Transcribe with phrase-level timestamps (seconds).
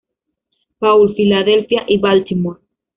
[0.79, 2.59] Paul, Philadelphia y Baltimore.